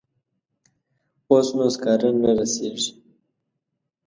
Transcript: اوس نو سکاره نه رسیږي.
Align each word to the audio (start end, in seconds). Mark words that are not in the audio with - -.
اوس 1.31 1.47
نو 1.57 1.65
سکاره 1.73 2.09
نه 2.21 2.31
رسیږي. 2.37 2.89